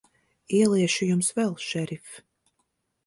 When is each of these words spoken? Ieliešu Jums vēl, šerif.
Ieliešu 0.59 1.09
Jums 1.09 1.29
vēl, 1.41 1.53
šerif. 1.67 2.17